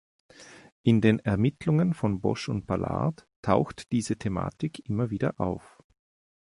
[0.81, 5.83] In den Ermittlungen von Bosch und Ballard taucht diese Thematik immer wieder auf.